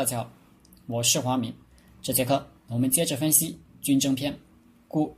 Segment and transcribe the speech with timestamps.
[0.00, 0.32] 大家好，
[0.86, 1.52] 我是华明。
[2.00, 4.34] 这节课我们接着分析军争篇。
[4.88, 5.14] 故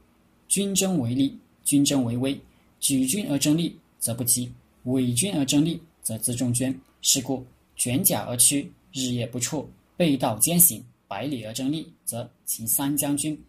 [0.49, 2.37] 军争为利，军争为威。
[2.81, 4.49] 举军而争利，则不击；
[4.87, 6.77] 伪军而争利，则自重捐。
[7.01, 9.65] 是故卷甲而趋，日夜不辍；
[9.97, 13.41] 背道兼行，百里而争利，则秦三将军。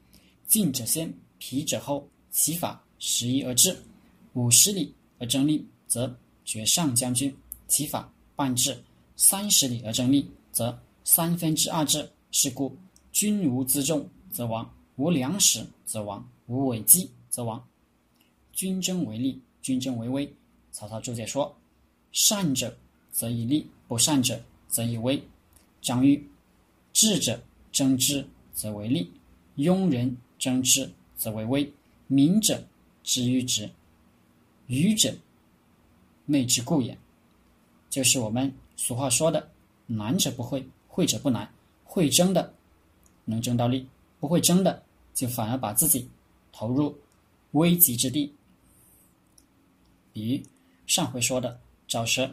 [0.47, 2.07] 进者先，疲者后。
[2.29, 3.75] 其法十一而至，
[4.34, 6.15] 五十里而争利，则
[6.45, 7.36] 绝上将军。
[7.68, 8.77] 其法半至，
[9.15, 12.09] 三十里而争利，则三分之二至。
[12.36, 12.75] 是故
[13.11, 17.64] 军无辎重则亡，无粮食则亡，无伪计则亡。
[18.51, 20.33] 军争为利，军争为威。
[20.71, 21.55] 曹操注解说：
[22.11, 22.75] 善者
[23.11, 25.23] 则以利，不善者则以威。
[25.79, 26.28] 张玉：
[26.92, 27.39] 智者
[27.71, 29.11] 争之则为利，
[29.57, 31.71] 庸人争之则为威。
[32.08, 32.66] 明者
[33.03, 33.70] 知于之，
[34.66, 35.14] 愚者
[36.25, 36.97] 昧之故也。
[37.92, 39.52] 就是我们俗话说的
[39.86, 41.52] “难者不会，会者不难”。
[41.83, 42.53] 会争的
[43.25, 43.88] 能争到利，
[44.20, 44.81] 不会争的
[45.14, 46.08] 就反而把自己
[46.52, 46.98] 投入
[47.52, 48.34] 危急之地。
[50.12, 50.44] 比如
[50.88, 52.30] 上回说的赵奢，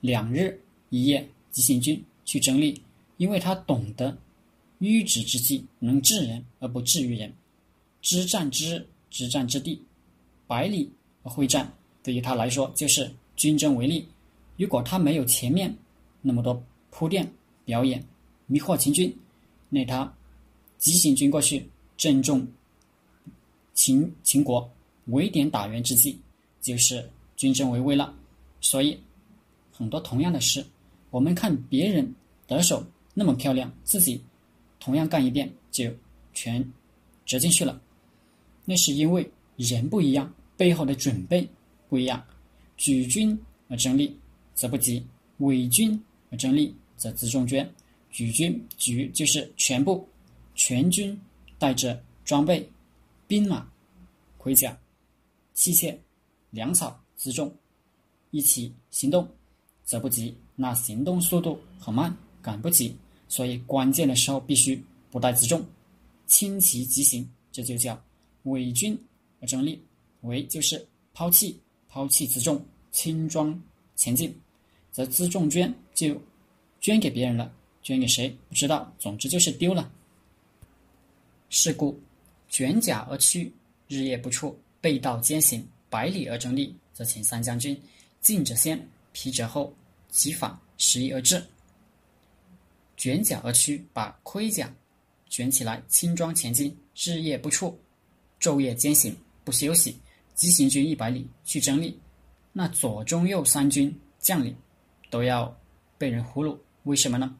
[0.00, 2.82] 两日一夜急行军去争利，
[3.16, 4.16] 因为他懂得
[4.80, 7.32] 迂直之计能治人而不治于人。
[8.02, 9.80] 知战之日，知战之地，
[10.48, 10.90] 百里
[11.22, 14.08] 而会战，对于他来说就是军争为利。
[14.56, 15.72] 如果他没有前面
[16.20, 16.60] 那么多
[16.90, 17.32] 铺垫
[17.64, 18.04] 表演，
[18.46, 19.14] 迷惑秦军，
[19.68, 20.12] 那他
[20.78, 22.46] 急行军过去，正中
[23.72, 24.70] 秦秦国
[25.06, 26.18] 围点打援之计，
[26.60, 28.14] 就是军争为威了。
[28.60, 28.98] 所以
[29.72, 30.64] 很多同样的事，
[31.10, 32.14] 我们看别人
[32.46, 34.20] 得手那么漂亮，自己
[34.78, 35.90] 同样干一遍就
[36.32, 36.64] 全
[37.24, 37.80] 折进去了。
[38.64, 41.46] 那是因为人不一样，背后的准备
[41.88, 42.22] 不一样。
[42.76, 44.16] 举军而争利，
[44.54, 45.00] 则不及；
[45.38, 47.68] 伪军而争利，则辎重捐。
[48.10, 50.08] 举军举就是全部，
[50.54, 51.20] 全军
[51.58, 52.68] 带着装备、
[53.26, 53.68] 兵马、
[54.38, 54.78] 盔甲、
[55.52, 55.96] 器械、
[56.50, 57.52] 粮草、辎重
[58.30, 59.28] 一起行动，
[59.84, 60.36] 则不急。
[60.54, 62.96] 那行动速度很慢，赶不及，
[63.26, 64.80] 所以关键的时候必须
[65.10, 65.66] 不带辎重，
[66.26, 68.00] 轻骑急行，这就叫。
[68.44, 68.96] 伪军
[69.40, 69.82] 而争利，
[70.20, 71.58] 伪就是抛弃
[71.88, 73.60] 抛弃辎重，轻装
[73.96, 74.32] 前进，
[74.92, 76.14] 则辎重捐就
[76.84, 77.50] 捐给别人了，
[77.82, 79.90] 捐给谁不知道，总之就是丢了。
[81.48, 81.98] 是故
[82.50, 83.50] 卷甲而趋，
[83.88, 87.74] 日夜不辍，背道兼行，百里而争利，则请三将军
[88.20, 88.78] 进者先，
[89.12, 89.74] 疲者后，
[90.10, 91.42] 其法十一而至。
[92.98, 94.70] 卷甲而趋，把盔甲
[95.30, 97.74] 卷起来，轻装前进，日夜不辍。
[98.38, 99.96] 昼夜兼行，不休息，
[100.34, 101.98] 急行军一百里去争利，
[102.52, 104.54] 那左中右三军将领
[105.08, 105.58] 都要
[105.96, 106.54] 被人俘虏。
[106.84, 107.36] 为什么呢？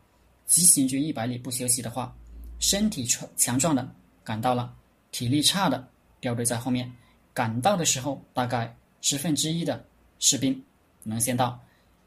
[0.46, 2.14] 急行军一百里不休息的话，
[2.58, 4.74] 身体强强壮的赶到了，
[5.10, 5.88] 体力差的
[6.20, 6.90] 掉队在后面。
[7.32, 9.84] 赶到的时候，大概十分之一的
[10.18, 10.62] 士兵
[11.02, 11.58] 能先到，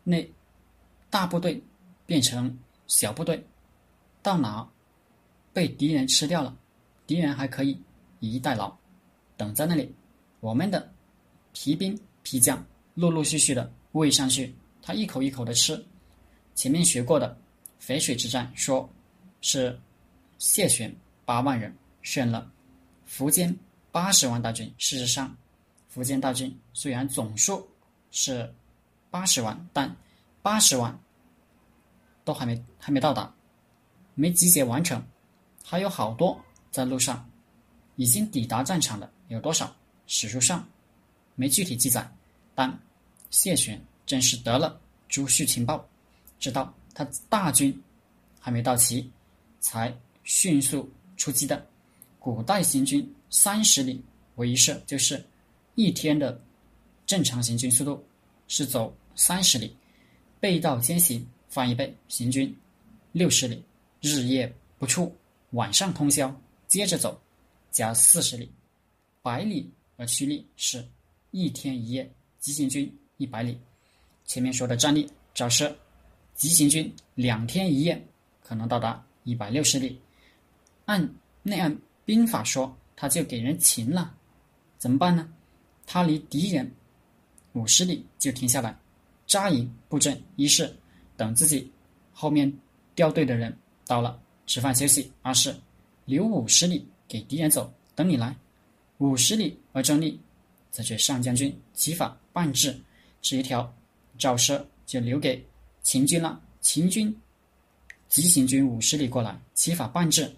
[0.04, 0.26] 那
[1.10, 1.62] 大部队
[2.06, 3.46] 变成小部队，
[4.22, 4.68] 到哪
[5.52, 6.56] 被敌人吃掉了，
[7.06, 7.72] 敌人还可以
[8.20, 8.74] 以逸待劳。
[9.36, 9.94] 等在那里，
[10.40, 10.92] 我们的
[11.54, 15.86] 皮兵皮将陆陆续续的喂上去，他一口一口的吃。
[16.58, 17.40] 前面学过的
[17.80, 18.90] 淝水之战，说
[19.42, 19.80] 是
[20.40, 22.52] 谢玄八万人胜了
[23.08, 23.56] 苻坚
[23.92, 24.74] 八十万大军。
[24.80, 25.38] 事实上，
[25.94, 27.70] 苻坚大军虽然总数
[28.10, 28.52] 是
[29.12, 29.96] 八十万，但
[30.42, 31.00] 八十万
[32.26, 33.32] 都还没还没到达，
[34.16, 35.00] 没集结完成，
[35.64, 37.30] 还有好多在路上
[37.98, 39.08] 已经抵达战场的。
[39.28, 39.72] 有多少？
[40.08, 40.68] 史书上
[41.36, 42.12] 没具体记载，
[42.56, 42.76] 但
[43.30, 45.88] 谢玄正是得了朱旭情报，
[46.40, 47.76] 知道他大军
[48.40, 49.10] 还没到齐，
[49.60, 49.94] 才
[50.24, 51.66] 迅速出击的。
[52.20, 54.04] 古代行军三十里
[54.36, 55.24] 为一射，就是
[55.76, 56.40] 一天的
[57.06, 58.04] 正常行军速度
[58.48, 59.76] 是走三十里，
[60.40, 62.54] 背道兼行翻一倍，行军
[63.12, 63.64] 六十里，
[64.02, 65.12] 日夜不辍，
[65.52, 66.34] 晚上通宵
[66.68, 67.20] 接着走，
[67.72, 68.52] 加四十里。
[69.22, 70.86] 百里而趋利是
[71.32, 72.10] 一天一夜
[72.40, 73.58] 急行军一百里。
[74.26, 75.74] 前面说的战例，赵奢
[76.38, 78.02] 急行军两天一夜
[78.42, 80.00] 可能到达一百六十里。
[80.86, 81.06] 按
[81.44, 81.76] 内按
[82.06, 84.16] 兵法说，他就给人擒了，
[84.78, 85.28] 怎么办呢？
[85.86, 86.72] 他离敌人
[87.54, 88.78] 五十里就停下来
[89.26, 90.74] 扎营布阵，一是
[91.18, 91.70] 等自己
[92.14, 92.52] 后面
[92.94, 93.56] 掉队的人
[93.86, 95.54] 到了吃饭休息，二是
[96.06, 98.34] 留五十里给敌人走，等你来。
[99.00, 100.20] 五十里而争利，
[100.72, 101.54] 则绝上将军。
[101.74, 102.80] 其法半至，
[103.22, 103.76] 这一条，
[104.18, 105.44] 赵奢就留给
[105.88, 106.38] 秦军了。
[106.60, 107.16] 秦军
[108.10, 110.30] 急行军五十里过来，其法半至，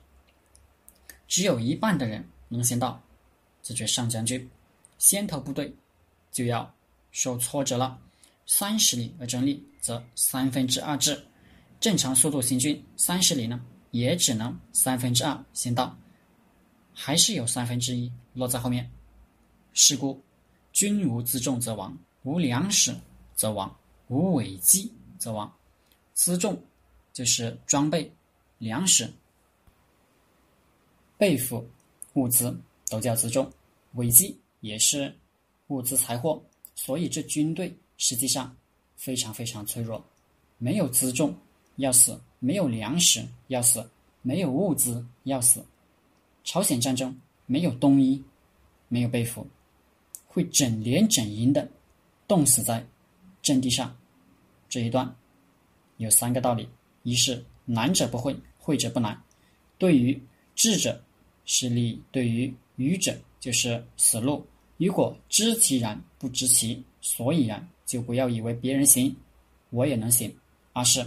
[1.28, 3.02] 只有一半的人能先到，
[3.64, 4.48] 这就上将军
[5.00, 5.74] 先头部队
[6.32, 6.72] 就要
[7.12, 8.00] 受挫折了。
[8.46, 11.20] 三十里而争利，则三分之二至。
[11.80, 13.60] 正常速度行军三十里呢，
[13.90, 15.98] 也只能三分之二先到，
[16.94, 18.88] 还是有三分之一落在后面。
[19.74, 20.22] 是故，
[20.74, 22.96] 军无辎重则亡，无粮食
[23.34, 23.76] 则亡，
[24.10, 25.54] 无尾机则亡。
[26.16, 26.60] 辎重
[27.14, 28.12] 就是装备、
[28.58, 29.14] 粮食、
[31.16, 31.64] 被服、
[32.16, 33.48] 物资都叫辎重，
[33.94, 35.16] 尾机也是
[35.68, 36.42] 物资财货。
[36.74, 38.58] 所以这军队实际上
[38.96, 40.04] 非常非常脆弱，
[40.58, 41.38] 没有辎重。
[41.76, 43.90] 要死，没有粮食；要死，
[44.22, 45.64] 没有物资；要死。
[46.44, 48.22] 朝鲜战争没有冬衣，
[48.90, 49.48] 没有被服，
[50.28, 51.66] 会整连整营的
[52.28, 52.86] 冻死在
[53.42, 53.98] 阵地上。
[54.70, 55.14] 这一段
[55.98, 56.70] 有三个道理：
[57.04, 59.20] 一是难者不会，会者不难。
[59.78, 60.22] 对于
[60.56, 61.04] 智者
[61.46, 64.46] 是利，对于愚者就是死路。
[64.78, 69.14] 如果知其然，不知其所以然，就不要以为别人行，
[69.72, 70.34] 我也能行。
[70.72, 71.06] 二是。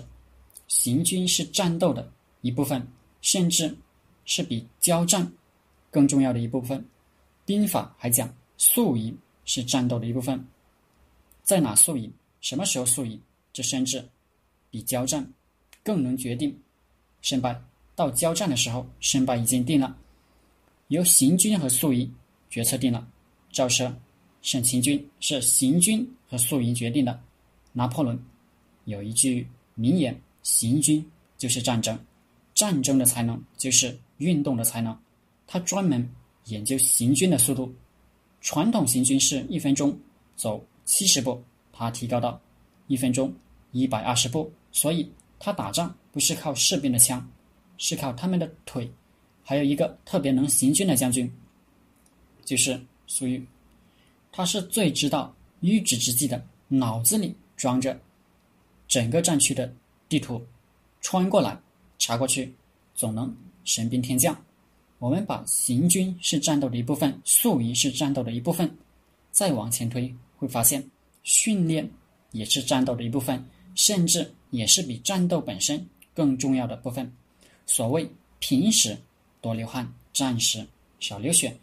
[0.68, 2.10] 行军是战斗的
[2.40, 2.86] 一部分，
[3.20, 3.76] 甚至
[4.24, 5.30] 是比交战
[5.90, 6.82] 更重要的一部分。
[7.44, 10.42] 兵法还讲宿营是战斗的一部分，
[11.42, 12.10] 在哪宿营，
[12.40, 13.20] 什么时候宿营，
[13.52, 14.08] 这甚至
[14.70, 15.26] 比交战
[15.82, 16.58] 更能决定
[17.20, 17.60] 胜败。
[17.94, 19.96] 到交战的时候，胜败已经定了，
[20.88, 22.12] 由行军和宿营
[22.49, 23.06] 决策定了。
[23.50, 23.93] 赵奢
[24.40, 27.20] 胜秦军是行军和宿营决定的。
[27.72, 28.19] 拿破仑
[28.84, 30.20] 有一句名言。
[30.43, 31.08] 行军
[31.38, 31.96] 就是战争，
[32.52, 34.98] 战争的才能就是运动的才能。
[35.46, 36.10] 他专门
[36.46, 37.72] 研究行军的速度，
[38.40, 39.96] 传统行军是一分钟
[40.34, 41.40] 走七十步，
[41.72, 42.40] 他提高到
[42.87, 43.34] 一分钟
[43.70, 44.52] 一百二十步。
[44.73, 47.26] 所以他打仗不是靠士兵的枪，
[47.79, 48.90] 是靠他们的腿。
[49.43, 51.31] 还有一个特别能行军的将军，
[52.44, 53.44] 就是苏玉，
[54.31, 57.99] 他是最知道迂直之计的，脑子里装着
[58.88, 59.73] 整个战区的。
[60.08, 60.46] 地图
[61.00, 61.58] 穿过来，
[61.99, 62.55] 查过去，
[62.94, 63.34] 总能
[63.64, 64.37] 神兵天降。
[64.99, 68.70] 我们把行军是战斗的一部分，宿营是战斗的一部分，
[69.31, 70.87] 再往前推，会发现
[71.23, 71.90] 训练
[72.32, 73.43] 也是战斗的一部分，
[73.75, 77.11] 甚至也是比战斗本身更重要的部分。
[77.67, 78.08] 所谓
[78.38, 78.99] 平时
[79.40, 80.67] 多流汗，战时
[80.99, 81.56] 少流血，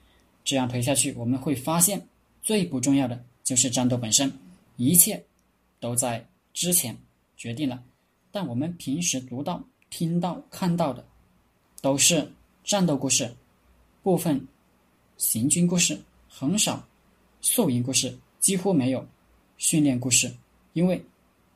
[0.43, 2.07] 这样推下去，我们会发现
[2.41, 4.31] 最不重要的就是战斗本身，
[4.77, 5.23] 一切
[5.79, 6.97] 都在之前
[7.35, 7.83] 决定了。
[8.31, 11.05] 但我们平时读到、听到、看到的，
[11.81, 12.31] 都是
[12.63, 13.33] 战斗故事，
[14.03, 14.39] 部分
[15.17, 16.87] 行军故事，很少
[17.41, 19.05] 宿营故事，几乎没有
[19.57, 20.31] 训练故事。
[20.79, 21.03] 因为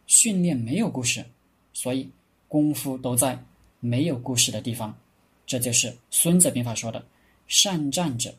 [0.05, 1.25] 训练没有故事，
[1.71, 2.09] 所以
[2.49, 3.41] 功夫都在
[3.79, 4.93] 没有故事的地方。
[5.45, 7.05] 这就是《孙子兵法》说的
[7.47, 8.35] ：“善战者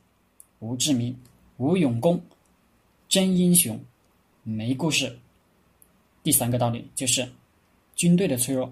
[0.58, 1.16] 无智名，
[1.56, 2.22] 无勇功，
[3.08, 3.82] 真英雄
[4.42, 5.18] 没故事。”
[6.22, 7.26] 第三个道理就是。
[7.96, 8.70] 军队的脆弱，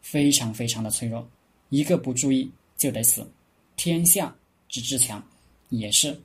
[0.00, 1.28] 非常非常的脆弱，
[1.68, 3.24] 一个不注意就得死。
[3.76, 4.34] 天下
[4.68, 5.22] 之至强，
[5.68, 6.18] 也是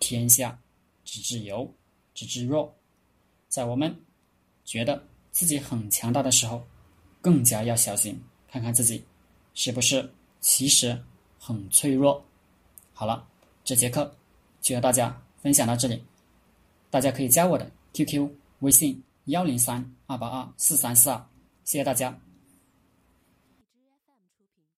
[0.00, 0.58] 天下
[1.04, 1.72] 之至柔
[2.12, 2.74] 之至弱。
[3.48, 3.96] 在我们
[4.64, 6.62] 觉得自己很强大的时候，
[7.20, 8.20] 更加要小心，
[8.50, 9.04] 看看自己
[9.54, 10.98] 是不是其实
[11.38, 12.24] 很脆弱。
[12.92, 13.26] 好了，
[13.64, 14.14] 这节课
[14.60, 16.02] 就和大家分享到这里，
[16.90, 18.28] 大家可以加我的 QQ
[18.60, 21.26] 微信幺零三二八二四三四二。
[21.64, 22.23] 谢谢大家。